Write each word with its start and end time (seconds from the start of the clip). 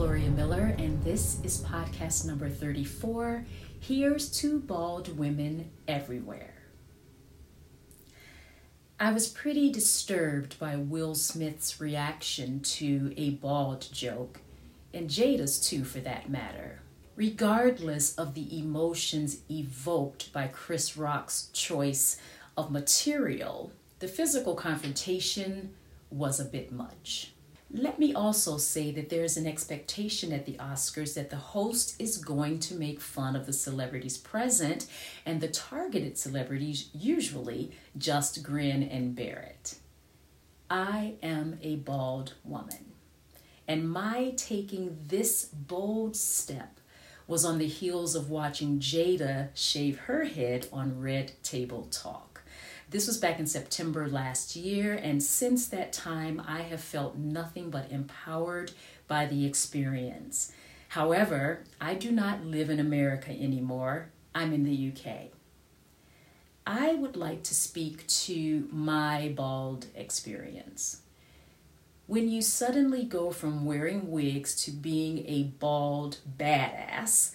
Gloria 0.00 0.30
Miller, 0.30 0.74
and 0.78 1.04
this 1.04 1.44
is 1.44 1.60
podcast 1.60 2.24
number 2.24 2.48
34 2.48 3.44
Here's 3.80 4.30
to 4.40 4.58
Bald 4.58 5.18
Women 5.18 5.70
Everywhere. 5.86 6.54
I 8.98 9.12
was 9.12 9.28
pretty 9.28 9.70
disturbed 9.70 10.58
by 10.58 10.76
Will 10.76 11.14
Smith's 11.14 11.82
reaction 11.82 12.60
to 12.60 13.12
a 13.18 13.32
bald 13.32 13.92
joke, 13.92 14.40
and 14.94 15.10
Jada's 15.10 15.60
too, 15.60 15.84
for 15.84 16.00
that 16.00 16.30
matter. 16.30 16.80
Regardless 17.14 18.14
of 18.14 18.32
the 18.32 18.58
emotions 18.58 19.42
evoked 19.50 20.32
by 20.32 20.46
Chris 20.46 20.96
Rock's 20.96 21.50
choice 21.52 22.16
of 22.56 22.70
material, 22.70 23.70
the 23.98 24.08
physical 24.08 24.54
confrontation 24.54 25.74
was 26.08 26.40
a 26.40 26.46
bit 26.46 26.72
much. 26.72 27.34
Let 27.72 28.00
me 28.00 28.12
also 28.12 28.56
say 28.56 28.90
that 28.92 29.10
there 29.10 29.22
is 29.22 29.36
an 29.36 29.46
expectation 29.46 30.32
at 30.32 30.44
the 30.44 30.54
Oscars 30.54 31.14
that 31.14 31.30
the 31.30 31.36
host 31.36 31.94
is 32.00 32.16
going 32.16 32.58
to 32.60 32.74
make 32.74 33.00
fun 33.00 33.36
of 33.36 33.46
the 33.46 33.52
celebrities 33.52 34.18
present, 34.18 34.86
and 35.24 35.40
the 35.40 35.48
targeted 35.48 36.18
celebrities 36.18 36.90
usually 36.92 37.70
just 37.96 38.42
grin 38.42 38.82
and 38.82 39.14
bear 39.14 39.54
it. 39.54 39.76
I 40.68 41.14
am 41.22 41.58
a 41.62 41.76
bald 41.76 42.34
woman, 42.44 42.92
and 43.68 43.88
my 43.88 44.34
taking 44.36 44.98
this 45.06 45.44
bold 45.44 46.16
step 46.16 46.80
was 47.28 47.44
on 47.44 47.58
the 47.58 47.68
heels 47.68 48.16
of 48.16 48.30
watching 48.30 48.80
Jada 48.80 49.50
shave 49.54 49.98
her 50.00 50.24
head 50.24 50.66
on 50.72 51.00
Red 51.00 51.32
Table 51.44 51.86
Talk. 51.92 52.29
This 52.90 53.06
was 53.06 53.18
back 53.18 53.38
in 53.38 53.46
September 53.46 54.08
last 54.08 54.56
year, 54.56 54.94
and 54.94 55.22
since 55.22 55.68
that 55.68 55.92
time, 55.92 56.42
I 56.44 56.62
have 56.62 56.80
felt 56.80 57.16
nothing 57.16 57.70
but 57.70 57.92
empowered 57.92 58.72
by 59.06 59.26
the 59.26 59.46
experience. 59.46 60.50
However, 60.88 61.62
I 61.80 61.94
do 61.94 62.10
not 62.10 62.44
live 62.44 62.68
in 62.68 62.80
America 62.80 63.30
anymore. 63.30 64.10
I'm 64.34 64.52
in 64.52 64.64
the 64.64 64.92
UK. 64.92 65.28
I 66.66 66.94
would 66.94 67.14
like 67.14 67.44
to 67.44 67.54
speak 67.54 68.08
to 68.08 68.68
my 68.72 69.32
bald 69.36 69.86
experience. 69.94 71.02
When 72.08 72.28
you 72.28 72.42
suddenly 72.42 73.04
go 73.04 73.30
from 73.30 73.64
wearing 73.64 74.10
wigs 74.10 74.64
to 74.64 74.72
being 74.72 75.24
a 75.28 75.44
bald 75.44 76.16
badass, 76.36 77.30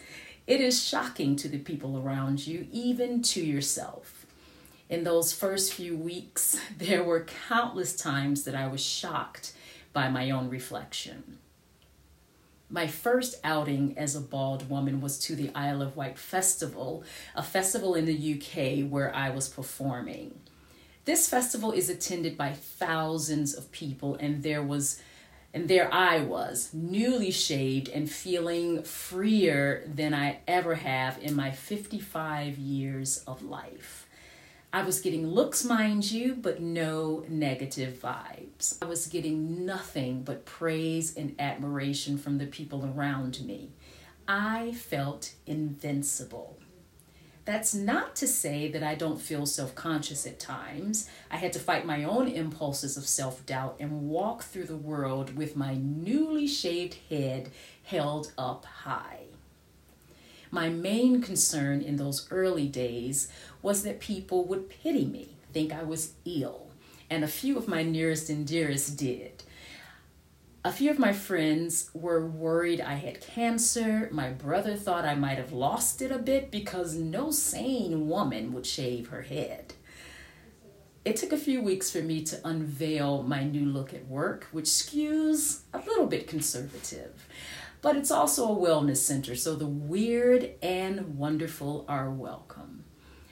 it 0.48 0.60
is 0.60 0.84
shocking 0.84 1.38
to 1.38 1.48
the 1.48 1.60
people 1.60 1.98
around 1.98 2.46
you, 2.46 2.68
even 2.74 3.22
to 3.22 3.42
yourself 3.42 4.25
in 4.90 5.04
those 5.04 5.34
first 5.34 5.74
few 5.74 5.96
weeks, 5.96 6.60
there 6.78 7.04
were 7.04 7.28
countless 7.48 7.96
times 7.96 8.44
that 8.44 8.56
I 8.56 8.68
was 8.68 8.82
shocked 8.82 9.54
by 9.94 10.10
my 10.10 10.30
own 10.32 10.50
reflection. 10.50 11.40
My 12.70 12.88
first 12.88 13.40
outing 13.44 13.98
as 13.98 14.16
a 14.16 14.22
bald 14.22 14.70
woman 14.70 15.00
was 15.00 15.20
to 15.20 15.36
the 15.36 15.52
Isle 15.54 15.82
of 15.82 15.96
Wight 15.96 16.18
Festival, 16.18 17.04
a 17.36 17.44
festival 17.44 17.94
in 17.94 18.06
the 18.06 18.34
UK 18.34 18.90
where 18.90 19.16
I 19.16 19.30
was 19.30 19.48
performing. 19.48 20.40
This 21.06 21.30
festival 21.30 21.72
is 21.72 21.90
attended 21.90 22.36
by 22.36 22.54
thousands 22.54 23.54
of 23.54 23.72
people, 23.72 24.16
and 24.16 24.42
there 24.42 24.64
was 24.64 25.00
and 25.54 25.70
there 25.70 25.88
I 25.94 26.20
was, 26.20 26.72
newly 26.74 27.32
shaved 27.32 27.88
and 27.88 28.12
feeling 28.12 28.84
freer 28.84 29.84
than 29.88 30.14
I 30.14 30.40
ever 30.50 30.76
have 30.76 31.18
in 31.24 31.34
my 31.34 31.52
55 31.52 32.58
years 32.58 33.20
of 33.20 33.42
life. 33.42 34.05
I 34.76 34.84
was 34.84 35.00
getting 35.00 35.26
looks, 35.26 35.64
mind 35.64 36.12
you, 36.12 36.36
but 36.36 36.60
no 36.60 37.24
negative 37.30 37.94
vibes. 37.94 38.78
I 38.82 38.86
was 38.88 39.08
getting 39.08 39.66
nothing 39.66 40.24
but 40.24 40.44
praise 40.44 41.16
and 41.16 41.34
admiration 41.40 42.18
from 42.18 42.40
the 42.40 42.46
people 42.46 42.86
around 42.86 43.40
me. 43.46 43.70
I 44.28 44.74
felt 44.74 45.32
invincible. 45.46 46.60
That's 47.46 47.74
not 47.74 48.18
to 48.18 48.28
say 48.28 48.70
that 48.70 48.84
I 48.84 48.96
don't 48.96 49.22
feel 49.22 49.46
self 49.46 49.76
conscious 49.76 50.28
at 50.28 50.42
times. 50.42 51.10
I 51.32 51.38
had 51.38 51.54
to 51.54 51.60
fight 51.60 51.86
my 51.86 52.04
own 52.04 52.28
impulses 52.28 52.98
of 52.98 53.08
self 53.08 53.46
doubt 53.46 53.78
and 53.80 54.10
walk 54.10 54.44
through 54.44 54.66
the 54.66 54.76
world 54.76 55.38
with 55.38 55.56
my 55.56 55.76
newly 55.76 56.48
shaved 56.48 56.98
head 57.10 57.50
held 57.84 58.34
up 58.38 58.66
high. 58.66 59.28
My 60.56 60.70
main 60.70 61.22
concern 61.22 61.82
in 61.82 61.98
those 61.98 62.32
early 62.32 62.68
days 62.68 63.28
was 63.66 63.82
that 63.82 64.00
people 64.00 64.46
would 64.46 64.70
pity 64.70 65.06
me, 65.06 65.28
think 65.52 65.74
I 65.74 65.82
was 65.82 66.14
ill, 66.24 66.70
and 67.10 67.24
a 67.24 67.28
few 67.28 67.58
of 67.58 67.68
my 67.68 67.82
nearest 67.82 68.30
and 68.30 68.46
dearest 68.46 68.96
did. 68.96 69.44
A 70.64 70.72
few 70.72 70.92
of 70.92 71.00
my 71.00 71.12
friends 71.12 71.90
were 71.92 72.28
worried 72.28 72.80
I 72.80 72.94
had 72.94 73.22
cancer. 73.22 74.08
My 74.12 74.30
brother 74.30 74.76
thought 74.76 75.04
I 75.04 75.16
might 75.16 75.40
have 75.40 75.52
lost 75.52 76.04
it 76.04 76.12
a 76.12 76.20
bit 76.20 76.52
because 76.52 76.94
no 76.94 77.32
sane 77.32 78.08
woman 78.08 78.54
would 78.54 78.68
shave 78.68 79.08
her 79.08 79.24
head. 79.24 79.74
It 81.04 81.16
took 81.16 81.32
a 81.32 81.38
few 81.38 81.60
weeks 81.60 81.90
for 81.90 82.04
me 82.04 82.24
to 82.26 82.48
unveil 82.48 83.24
my 83.24 83.44
new 83.44 83.66
look 83.66 83.96
at 83.96 84.08
work, 84.08 84.48
which 84.52 84.66
skews 84.66 85.62
a 85.74 85.80
little 85.80 86.06
bit 86.06 86.28
conservative 86.28 87.28
but 87.86 87.96
it's 87.96 88.10
also 88.10 88.52
a 88.52 88.56
wellness 88.56 88.98
center, 88.98 89.36
so 89.36 89.54
the 89.54 89.68
weird 89.68 90.50
and 90.64 91.20
wonderful 91.20 91.86
are 91.88 92.10
welcome. 92.10 92.84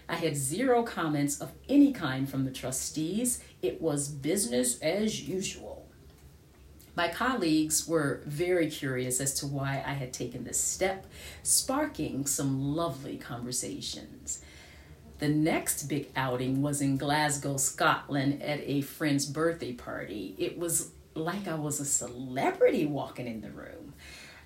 I 0.08 0.16
had 0.16 0.36
zero 0.36 0.84
comments 0.84 1.40
of 1.40 1.52
any 1.70 1.92
kind 1.92 2.30
from 2.30 2.46
the 2.46 2.52
trustees. 2.52 3.44
It 3.62 3.82
was 3.82 4.10
business 4.10 4.80
as 4.82 5.28
usual. 5.28 5.88
My 6.96 7.08
colleagues 7.08 7.88
were 7.88 8.22
very 8.26 8.70
curious 8.70 9.20
as 9.20 9.34
to 9.36 9.48
why 9.48 9.84
I 9.86 9.94
had 9.94 10.14
taken 10.14 10.44
this 10.44 10.60
step, 10.60 11.08
sparking 11.42 12.28
some 12.28 12.76
lovely 12.76 13.18
conversations. 13.18 14.44
The 15.18 15.30
next 15.30 15.84
big 15.84 16.10
outing 16.16 16.62
was 16.62 16.82
in 16.82 16.98
Glasgow, 16.98 17.58
Scotland, 17.58 18.44
at 18.44 18.60
a 18.64 18.82
friend's 18.82 19.26
birthday 19.26 19.74
party. 19.74 20.36
It 20.38 20.60
was 20.60 20.92
like 21.16 21.48
I 21.48 21.56
was 21.56 21.80
a 21.80 21.86
celebrity 21.86 22.86
walking 22.86 23.28
in 23.28 23.42
the 23.42 23.52
room. 23.52 23.94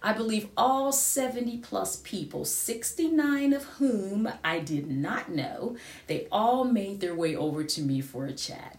I 0.08 0.14
believe 0.14 0.48
all 0.56 0.94
70 0.94 1.58
plus 1.58 1.98
people, 1.98 2.46
69 2.46 3.52
of 3.52 3.66
whom 3.66 4.32
I 4.42 4.60
did 4.60 4.90
not 4.90 5.30
know, 5.30 5.76
they 6.08 6.30
all 6.32 6.64
made 6.64 7.02
their 7.02 7.14
way 7.14 7.36
over 7.36 7.66
to 7.66 7.82
me 7.82 8.00
for 8.00 8.26
a 8.26 8.32
chat. 8.32 8.78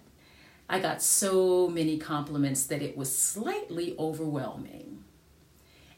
I 0.71 0.81
got 0.81 1.03
so 1.03 1.69
many 1.69 1.99
compliments 1.99 2.65
that 2.69 2.81
it 2.81 2.97
was 2.97 3.15
slightly 3.15 3.94
overwhelming. 3.99 5.05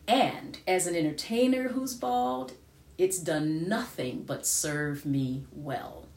And 0.09 0.59
as 0.67 0.89
an 0.89 0.97
entertainer 0.97 1.69
who's 1.69 1.95
bald, 1.95 2.55
it's 2.99 3.21
done 3.21 3.69
nothing 3.69 4.25
but 4.25 4.45
serve 4.45 5.07
me 5.07 5.45
well. 5.53 6.09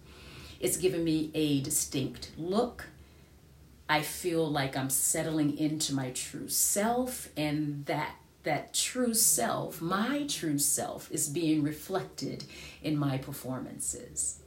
It's 0.59 0.78
given 0.78 1.03
me 1.03 1.30
a 1.35 1.62
distinct 1.62 2.31
look. 2.35 2.85
I 3.88 4.01
feel 4.01 4.50
like 4.50 4.75
I'm 4.75 4.90
settling 4.90 5.56
into 5.56 5.94
my 5.94 6.09
true 6.09 6.50
self, 6.50 7.30
and 7.38 7.85
that 7.85 8.16
that 8.43 8.73
true 8.73 9.13
self, 9.13 9.81
my 9.81 10.25
true 10.27 10.59
self, 10.59 11.11
is 11.11 11.29
being 11.29 11.63
reflected 11.63 12.43
in 12.81 12.97
my 12.97 13.17
performances. 13.17 14.39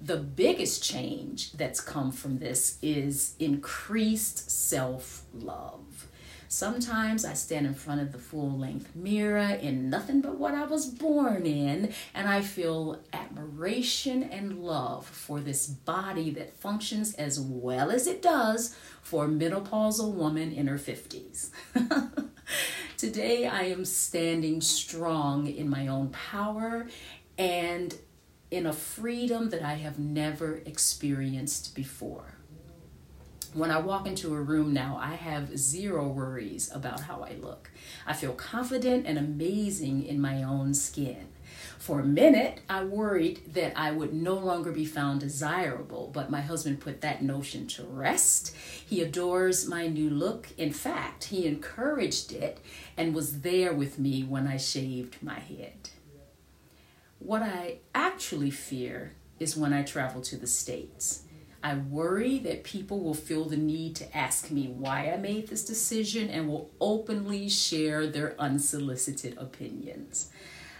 The 0.00 0.16
biggest 0.16 0.82
change 0.82 1.52
that's 1.52 1.80
come 1.80 2.10
from 2.10 2.38
this 2.38 2.78
is 2.82 3.34
increased 3.38 4.50
self 4.50 5.22
love. 5.32 6.08
Sometimes 6.52 7.24
I 7.24 7.32
stand 7.32 7.66
in 7.66 7.72
front 7.72 8.02
of 8.02 8.12
the 8.12 8.18
full 8.18 8.58
length 8.58 8.94
mirror 8.94 9.56
in 9.62 9.88
nothing 9.88 10.20
but 10.20 10.36
what 10.36 10.52
I 10.52 10.64
was 10.64 10.84
born 10.84 11.46
in, 11.46 11.94
and 12.14 12.28
I 12.28 12.42
feel 12.42 13.00
admiration 13.14 14.22
and 14.24 14.62
love 14.62 15.06
for 15.06 15.40
this 15.40 15.66
body 15.66 16.28
that 16.32 16.54
functions 16.58 17.14
as 17.14 17.40
well 17.40 17.90
as 17.90 18.06
it 18.06 18.20
does 18.20 18.76
for 19.00 19.24
a 19.24 19.28
menopausal 19.28 20.12
woman 20.12 20.52
in 20.52 20.66
her 20.66 20.76
50s. 20.76 21.48
Today, 23.02 23.48
I 23.48 23.62
am 23.62 23.84
standing 23.84 24.60
strong 24.60 25.48
in 25.48 25.68
my 25.68 25.88
own 25.88 26.10
power 26.10 26.86
and 27.36 27.92
in 28.52 28.64
a 28.64 28.72
freedom 28.72 29.50
that 29.50 29.60
I 29.60 29.74
have 29.74 29.98
never 29.98 30.62
experienced 30.64 31.74
before. 31.74 32.36
When 33.54 33.72
I 33.72 33.80
walk 33.80 34.06
into 34.06 34.32
a 34.32 34.40
room 34.40 34.72
now, 34.72 35.00
I 35.02 35.14
have 35.16 35.58
zero 35.58 36.06
worries 36.06 36.70
about 36.72 37.00
how 37.00 37.24
I 37.24 37.32
look. 37.42 37.72
I 38.06 38.12
feel 38.12 38.34
confident 38.34 39.04
and 39.04 39.18
amazing 39.18 40.04
in 40.04 40.20
my 40.20 40.44
own 40.44 40.72
skin. 40.72 41.26
For 41.82 41.98
a 41.98 42.06
minute, 42.06 42.60
I 42.70 42.84
worried 42.84 43.54
that 43.54 43.72
I 43.76 43.90
would 43.90 44.14
no 44.14 44.34
longer 44.34 44.70
be 44.70 44.84
found 44.84 45.18
desirable, 45.18 46.12
but 46.14 46.30
my 46.30 46.40
husband 46.40 46.78
put 46.78 47.00
that 47.00 47.24
notion 47.24 47.66
to 47.66 47.82
rest. 47.82 48.54
He 48.54 49.02
adores 49.02 49.66
my 49.66 49.88
new 49.88 50.08
look. 50.08 50.46
In 50.56 50.72
fact, 50.72 51.24
he 51.24 51.44
encouraged 51.44 52.30
it 52.30 52.60
and 52.96 53.16
was 53.16 53.40
there 53.40 53.72
with 53.72 53.98
me 53.98 54.22
when 54.22 54.46
I 54.46 54.58
shaved 54.58 55.20
my 55.24 55.40
head. 55.40 55.90
What 57.18 57.42
I 57.42 57.78
actually 57.96 58.52
fear 58.52 59.14
is 59.40 59.56
when 59.56 59.72
I 59.72 59.82
travel 59.82 60.22
to 60.22 60.36
the 60.36 60.46
States. 60.46 61.24
I 61.64 61.74
worry 61.74 62.38
that 62.38 62.62
people 62.62 63.00
will 63.00 63.12
feel 63.12 63.46
the 63.46 63.56
need 63.56 63.96
to 63.96 64.16
ask 64.16 64.52
me 64.52 64.68
why 64.68 65.10
I 65.10 65.16
made 65.16 65.48
this 65.48 65.64
decision 65.64 66.30
and 66.30 66.46
will 66.46 66.70
openly 66.80 67.48
share 67.48 68.06
their 68.06 68.40
unsolicited 68.40 69.36
opinions. 69.36 70.30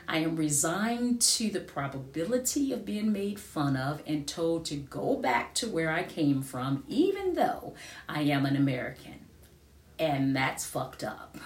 I 0.09 0.19
am 0.19 0.37
resigned 0.37 1.21
to 1.23 1.51
the 1.51 1.61
probability 1.61 2.73
of 2.73 2.85
being 2.85 3.13
made 3.13 3.39
fun 3.39 3.77
of 3.77 4.03
and 4.07 4.27
told 4.27 4.65
to 4.67 4.77
go 4.77 5.17
back 5.17 5.55
to 5.55 5.69
where 5.69 5.91
I 5.91 6.03
came 6.03 6.43
from, 6.43 6.85
even 6.89 7.35
though 7.35 7.75
I 8.09 8.23
am 8.23 8.45
an 8.47 8.57
American. 8.57 9.27
And 9.99 10.35
that's 10.35 10.65
fucked 10.65 11.05
up. 11.05 11.37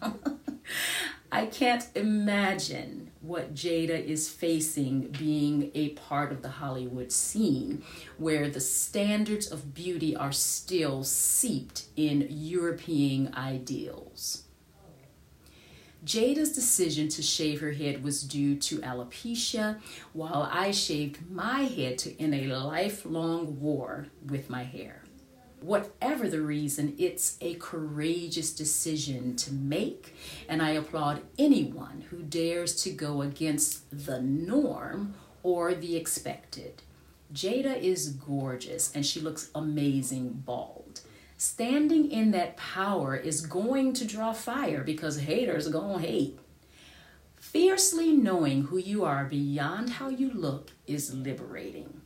I 1.32 1.46
can't 1.46 1.86
imagine 1.94 3.10
what 3.22 3.54
Jada 3.54 4.04
is 4.04 4.28
facing 4.28 5.08
being 5.18 5.70
a 5.74 5.90
part 5.90 6.30
of 6.30 6.42
the 6.42 6.50
Hollywood 6.50 7.10
scene, 7.10 7.82
where 8.18 8.50
the 8.50 8.60
standards 8.60 9.50
of 9.50 9.72
beauty 9.72 10.14
are 10.14 10.32
still 10.32 11.04
seeped 11.04 11.86
in 11.96 12.26
European 12.28 13.32
ideals. 13.34 14.44
Jada's 16.04 16.52
decision 16.52 17.08
to 17.10 17.22
shave 17.22 17.60
her 17.60 17.72
head 17.72 18.02
was 18.02 18.22
due 18.22 18.56
to 18.56 18.78
alopecia, 18.78 19.80
while 20.12 20.48
I 20.50 20.72
shaved 20.72 21.30
my 21.30 21.62
head 21.62 21.98
to 21.98 22.20
end 22.20 22.34
a 22.34 22.56
lifelong 22.56 23.60
war 23.60 24.06
with 24.26 24.50
my 24.50 24.64
hair. 24.64 25.04
Whatever 25.60 26.28
the 26.28 26.40
reason, 26.40 26.96
it's 26.98 27.36
a 27.40 27.54
courageous 27.54 28.52
decision 28.52 29.36
to 29.36 29.52
make, 29.52 30.16
and 30.48 30.60
I 30.60 30.70
applaud 30.70 31.22
anyone 31.38 32.04
who 32.10 32.22
dares 32.22 32.82
to 32.82 32.90
go 32.90 33.22
against 33.22 33.84
the 34.06 34.20
norm 34.20 35.14
or 35.44 35.72
the 35.72 35.96
expected. 35.96 36.82
Jada 37.32 37.80
is 37.80 38.10
gorgeous 38.10 38.94
and 38.94 39.06
she 39.06 39.20
looks 39.20 39.50
amazing 39.54 40.42
bald. 40.44 41.02
Standing 41.44 42.08
in 42.08 42.30
that 42.30 42.56
power 42.56 43.16
is 43.16 43.44
going 43.44 43.94
to 43.94 44.04
draw 44.04 44.32
fire 44.32 44.84
because 44.84 45.18
haters 45.18 45.66
to 45.66 45.98
hate. 45.98 46.38
Fiercely 47.34 48.12
knowing 48.12 48.66
who 48.66 48.78
you 48.78 49.04
are 49.04 49.24
beyond 49.24 49.90
how 49.90 50.08
you 50.08 50.30
look 50.30 50.70
is 50.86 51.12
liberating 51.12 52.00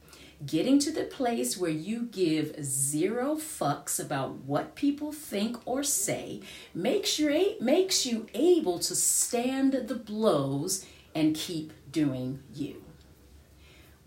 getting 0.45 0.79
to 0.79 0.91
the 0.91 1.05
place 1.05 1.57
where 1.57 1.71
you 1.71 2.05
give 2.05 2.63
zero 2.63 3.37
fucks 3.37 3.99
about 3.99 4.33
what 4.45 4.75
people 4.75 5.11
think 5.13 5.57
or 5.67 5.83
say 5.83 6.43
makes 6.75 7.19
you, 7.19 7.57
makes 7.59 8.05
you 8.05 8.27
able 8.35 8.79
to 8.79 8.95
stand 8.95 9.73
the 9.73 9.95
blows 9.95 10.85
and 11.15 11.35
keep 11.35 11.73
doing 11.91 12.43
you. 12.55 12.86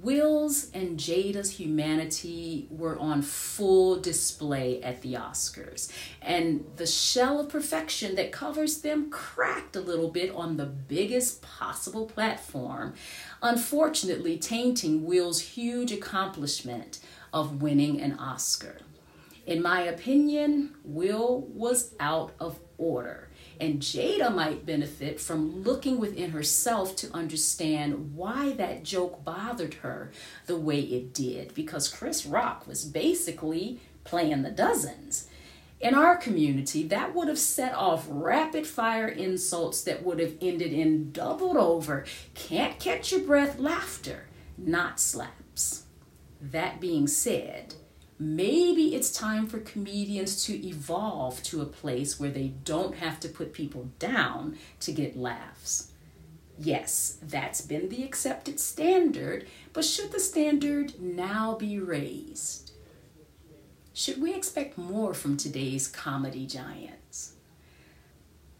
Will's 0.01 0.71
and 0.71 0.97
Jada's 0.97 1.51
humanity 1.51 2.67
were 2.71 2.97
on 2.97 3.21
full 3.21 3.99
display 3.99 4.81
at 4.81 5.01
the 5.01 5.15
Oscars, 5.15 5.91
and 6.21 6.65
the 6.77 6.87
shell 6.87 7.41
of 7.41 7.49
perfection 7.49 8.15
that 8.15 8.31
covers 8.31 8.79
them 8.79 9.09
cracked 9.09 9.75
a 9.75 9.81
little 9.81 10.09
bit 10.09 10.33
on 10.33 10.55
the 10.55 10.65
biggest 10.65 11.41
possible 11.41 12.05
platform, 12.05 12.93
unfortunately, 13.43 14.37
tainting 14.37 15.03
Will's 15.03 15.41
huge 15.41 15.91
accomplishment 15.91 16.99
of 17.33 17.61
winning 17.61 17.99
an 17.99 18.17
Oscar. 18.17 18.77
In 19.49 19.63
my 19.63 19.81
opinion, 19.81 20.75
Will 20.83 21.41
was 21.41 21.95
out 21.99 22.33
of 22.39 22.59
order 22.77 23.29
and 23.59 23.79
Jada 23.79 24.31
might 24.31 24.63
benefit 24.63 25.19
from 25.19 25.63
looking 25.63 25.97
within 25.97 26.29
herself 26.29 26.95
to 26.97 27.11
understand 27.15 28.13
why 28.13 28.51
that 28.53 28.83
joke 28.83 29.25
bothered 29.25 29.73
her 29.75 30.11
the 30.45 30.55
way 30.55 30.81
it 30.81 31.15
did, 31.15 31.55
because 31.55 31.89
Chris 31.89 32.27
Rock 32.27 32.67
was 32.67 32.85
basically 32.85 33.79
playing 34.03 34.43
the 34.43 34.51
dozens. 34.51 35.27
In 35.79 35.95
our 35.95 36.15
community, 36.15 36.83
that 36.83 37.15
would 37.15 37.27
have 37.27 37.39
set 37.39 37.73
off 37.73 38.05
rapid 38.07 38.67
fire 38.67 39.07
insults 39.07 39.81
that 39.81 40.03
would 40.03 40.19
have 40.19 40.35
ended 40.39 40.71
in 40.71 41.11
doubled 41.11 41.57
over, 41.57 42.05
can't 42.35 42.79
catch 42.79 43.11
your 43.11 43.21
breath 43.21 43.57
laughter, 43.57 44.27
not 44.59 44.99
slaps. 44.99 45.85
That 46.39 46.79
being 46.79 47.07
said, 47.07 47.73
maybe 48.19 48.94
it's 48.94 49.12
time 49.12 49.48
for 49.48 49.60
comedians 49.60 50.44
to 50.45 50.68
evolve 50.68 51.42
to 51.44 51.62
a 51.62 51.66
place 51.66 52.19
where 52.19 52.30
they 52.30 52.50
don't 52.66 52.95
have 52.95 53.19
to 53.21 53.30
put 53.30 53.54
people 53.54 53.89
down 53.98 54.57
to 54.81 54.92
get 54.92 55.18
laughs. 55.18 55.92
Yes, 56.57 57.18
that's 57.21 57.62
been 57.62 57.88
the 57.88 58.04
accepted 58.04 58.60
standard, 58.60 59.48
but 59.71 59.86
should 59.86 60.12
the 60.12 60.19
standard 60.19 61.00
now 61.00 61.56
be 61.56 61.80
raised? 61.80 62.74
Should 63.94 64.21
we 64.21 64.33
expect 64.33 64.77
more 64.77 65.13
from 65.13 65.38
today's 65.38 65.88
comedy 65.88 66.45
giants? 66.45 67.33